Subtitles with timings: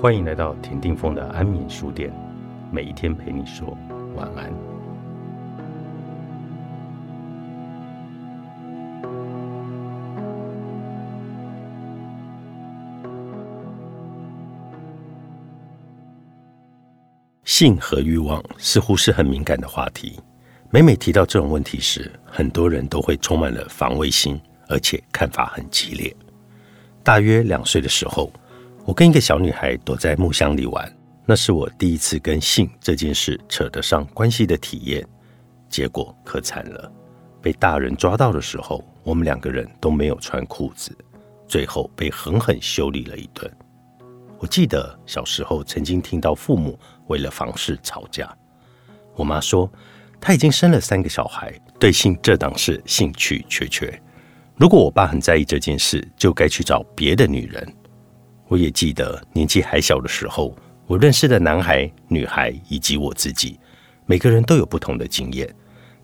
[0.00, 2.10] 欢迎来到田定峰的安眠书店，
[2.72, 3.76] 每一天陪你说
[4.16, 4.50] 晚安。
[17.44, 20.18] 性和欲望似乎是很敏感的话题，
[20.70, 26.16] 每每提到这种问题时，很多人都会充满了防卫心，而且看法很激烈。
[27.02, 28.32] 大约两岁的时候。
[28.90, 30.92] 我跟一个小女孩躲在木箱里玩，
[31.24, 35.06] 那是我第一次跟性这件事扯得上关系的体验。
[35.68, 36.92] 结果可惨了，
[37.40, 40.90] 被大人抓到的时候，我们两个人都没有穿裤子，
[41.46, 43.48] 最后被狠狠修理了一顿。
[44.40, 48.36] 我记得小时候曾经听到父母为了房事吵架，
[49.14, 49.70] 我妈说
[50.20, 54.02] 她已经生了三个小孩，对性这档事兴趣缺缺。
[54.56, 57.72] 如果我爸很在意这件事，就该去找别的女人。
[58.50, 60.56] 我也记得年纪还小的时候，
[60.88, 63.56] 我认识的男孩、女孩以及我自己，
[64.06, 65.48] 每个人都有不同的经验。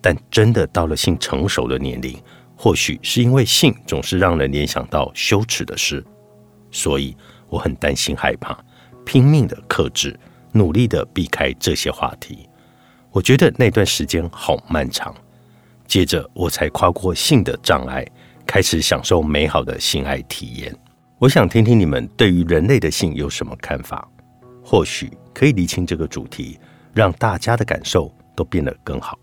[0.00, 2.20] 但真的到了性成熟的年龄，
[2.56, 6.04] 或许是因为性总是让人联想到羞耻的事，
[6.72, 7.16] 所以
[7.48, 8.58] 我很担心、害怕，
[9.06, 10.18] 拼命的克制，
[10.50, 12.48] 努力的避开这些话题。
[13.12, 15.14] 我觉得那段时间好漫长。
[15.86, 18.04] 接着，我才跨过性的障碍，
[18.44, 20.76] 开始享受美好的性爱体验。
[21.22, 24.10] 我想听听你们对于人类的性有什么看法，
[24.60, 26.58] 或许可以厘清这个主题，
[26.92, 29.16] 让大家的感受都变得更好。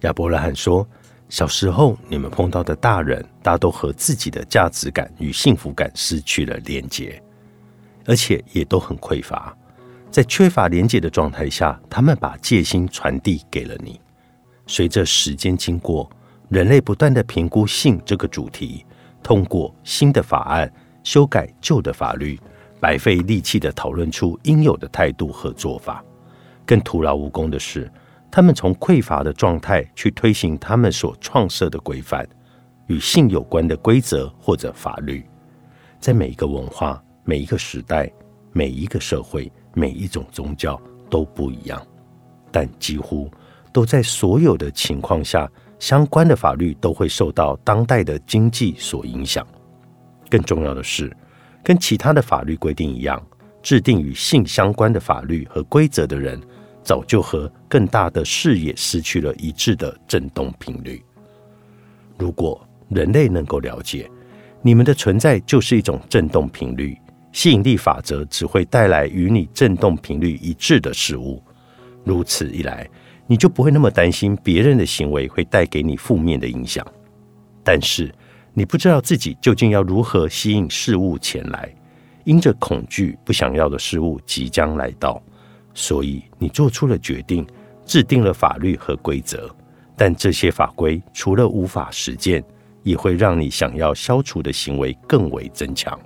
[0.00, 0.86] 亚伯拉罕说
[1.30, 7.18] ：“小时候你们碰到的大人，大都和自己的价值感与幸福感失去了连接，
[8.04, 9.56] 而且也都很匮乏。
[10.10, 13.98] 在缺乏连接的状态下，他们把戒心传递给了你。
[14.66, 16.10] 随着时间经过，
[16.50, 18.84] 人类不断的评估性这个主题，
[19.22, 20.70] 通过新的法案。”
[21.02, 22.38] 修改旧的法律，
[22.80, 26.04] 白费力气的讨论出应有的态度和做法。
[26.66, 27.90] 更徒劳无功的是，
[28.30, 32.28] 他们从匮乏的状态去推行他们所创设的规范，
[32.86, 35.24] 与性有关的规则或者法律，
[35.98, 38.10] 在每一个文化、每一个时代、
[38.52, 41.80] 每一个社会、每一种宗教都不一样，
[42.52, 43.30] 但几乎
[43.72, 49.46] 都在所有的情况下，相关的法律都会受到当代的经济所影响。
[50.30, 51.14] 更重要的是，
[51.62, 53.20] 跟其他的法律规定一样，
[53.62, 56.40] 制定与性相关的法律和规则的人，
[56.82, 61.02] 早就和更大的视野失去了一致的振动频率。
[62.18, 64.10] 如果人类能够了解，
[64.62, 66.96] 你们的存在就是一种振动频率，
[67.32, 71.42] 吸引力法则只会带来与你振动频率一致的事物。
[72.04, 72.88] 如此一来，
[73.26, 76.86] 你就不会那么担心别人的行为会带给你负面的影响。
[77.62, 78.12] 但是，
[78.58, 81.72] 你不知道自己究竟要如何吸引事物前来，
[82.24, 85.22] 因着恐惧不想要的事物即将来到，
[85.74, 87.46] 所以你做出了决定，
[87.86, 89.48] 制定了法律和规则。
[89.96, 92.42] 但这些法规除了无法实践，
[92.82, 95.96] 也会让你想要消除的行为更为增强。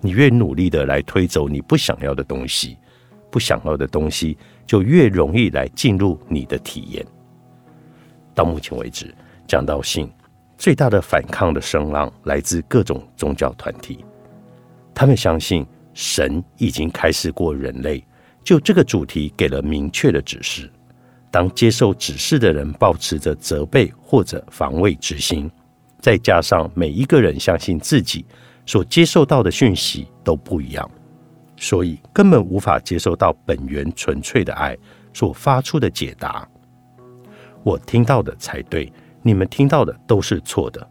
[0.00, 2.76] 你越努力的来推走你不想要的东西，
[3.30, 4.36] 不想要的东西
[4.66, 7.06] 就越容易来进入你的体验。
[8.34, 9.14] 到目前为止，
[9.46, 10.10] 讲到性。
[10.58, 14.04] 最大的反抗的声浪来自各种宗教团体，
[14.92, 15.64] 他们相信
[15.94, 18.04] 神已经开示过人类，
[18.42, 20.68] 就这个主题给了明确的指示。
[21.30, 25.48] 当接受指示的人保持着责备或者防卫之心，
[26.00, 28.26] 再加上每一个人相信自己
[28.66, 30.90] 所接受到的讯息都不一样，
[31.56, 34.76] 所以根本无法接受到本源纯粹的爱
[35.12, 36.48] 所发出的解答。
[37.62, 38.92] 我听到的才对。
[39.28, 40.90] 你们听到的都是错的。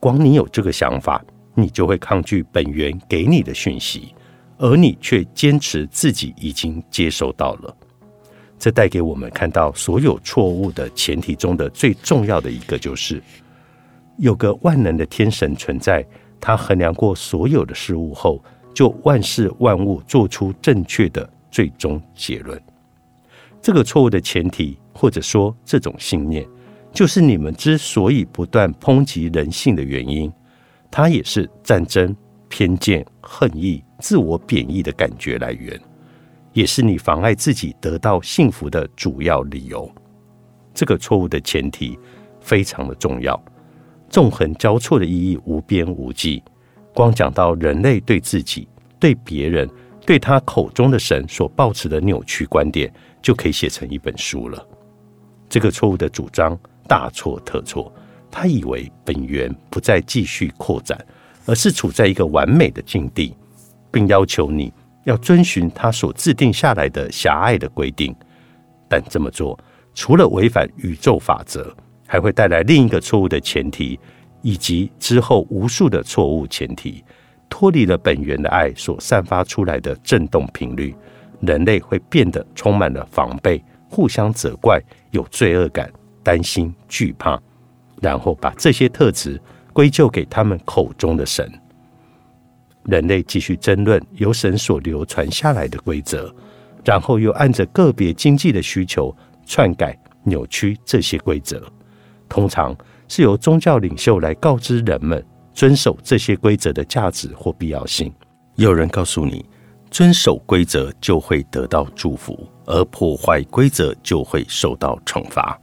[0.00, 1.22] 光你有这个想法，
[1.54, 4.14] 你就会抗拒本源给你的讯息，
[4.56, 7.76] 而你却坚持自己已经接收到了。
[8.58, 13.22] 这带给我们看到所有错误的前提中的最重要的一个，就是
[14.16, 16.02] 有个万能的天神存在。
[16.40, 18.42] 他衡量过所有的事物后，
[18.72, 22.58] 就万事万物做出正确的最终结论。
[23.60, 26.48] 这个错误的前提，或者说这种信念。
[26.92, 30.32] 就是你们之所以不断抨击人性的原因，
[30.90, 32.16] 它也是战争、
[32.48, 35.78] 偏见、恨意、自我贬义的感觉来源，
[36.52, 39.88] 也是你妨碍自己得到幸福的主要理由。
[40.74, 41.96] 这个错误的前提
[42.40, 43.40] 非常的重要，
[44.08, 46.42] 纵横交错的意义无边无际。
[46.94, 48.66] 光讲到人类对自己、
[48.98, 49.68] 对别人、
[50.04, 52.92] 对他口中的神所抱持的扭曲观点，
[53.22, 54.66] 就可以写成一本书了。
[55.48, 56.58] 这个错误的主张。
[56.88, 57.92] 大错特错！
[58.30, 60.98] 他以为本源不再继续扩展，
[61.46, 63.36] 而是处在一个完美的境地，
[63.90, 64.72] 并要求你
[65.04, 68.14] 要遵循他所制定下来的狭隘的规定。
[68.88, 69.58] 但这么做
[69.94, 71.74] 除了违反宇宙法则，
[72.06, 73.98] 还会带来另一个错误的前提，
[74.42, 77.04] 以及之后无数的错误前提，
[77.48, 80.94] 脱离了本源的爱所散发出来的振动频率，
[81.40, 84.80] 人类会变得充满了防备、互相责怪、
[85.10, 85.90] 有罪恶感、
[86.28, 87.40] 担心、惧怕，
[88.02, 89.40] 然后把这些特质
[89.72, 91.50] 归咎给他们口中的神。
[92.84, 96.30] 人类继续争论由神所流传下来的规则，
[96.84, 99.16] 然后又按着个别经济的需求
[99.46, 101.62] 篡改、扭曲这些规则。
[102.28, 102.76] 通常
[103.08, 108.12] 是由宗教领袖来告知人们遵守这些规则的价值或必要性。
[108.56, 109.42] 有人告诉你，
[109.90, 115.58] 遵守规则就会得到祝福，而破坏规则就会受到惩罚。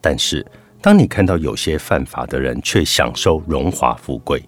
[0.00, 0.44] 但是，
[0.80, 4.42] 当你看到有些犯法的人却享受荣华富贵，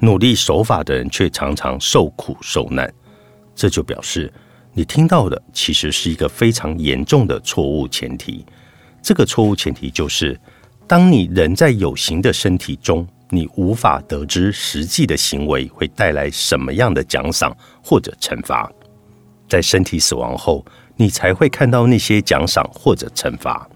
[0.00, 2.92] 努力守法的人却常常受苦受难，
[3.54, 4.32] 这就表示
[4.72, 8.44] 你听到的其实是一个非常严重的错误前提。
[9.02, 10.38] 这个错误前提就是。
[10.86, 18.72] 当你人在有形的身体中，你无法得知实际的行为会带来什么样的奖赏或者惩罚。
[19.46, 20.64] 在身体死亡后，
[20.96, 23.68] 你才会看到那些奖赏或者惩罚。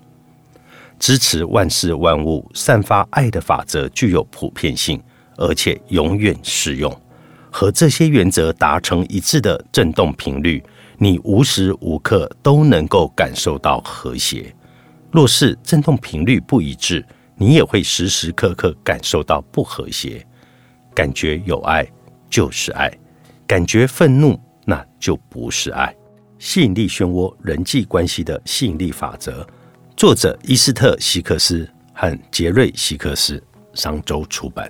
[1.02, 5.02] 支持万事万物散发爱的法则具有普遍性，
[5.36, 6.96] 而且永远适用。
[7.50, 10.62] 和这些原则达成一致的振动频率，
[10.98, 14.54] 你无时无刻都能够感受到和谐。
[15.10, 20.24] 若是振动频率不一致，你也会时时刻刻感受到不和谐。
[20.94, 21.84] 感觉有爱
[22.30, 22.88] 就是爱，
[23.44, 25.92] 感觉愤怒那就不是爱。
[26.38, 29.44] 吸引力漩涡人际关系的吸引力法则，
[30.02, 31.64] 作者伊斯特·希克斯
[31.94, 33.40] 和杰瑞·希克斯，
[33.72, 34.68] 商周出版。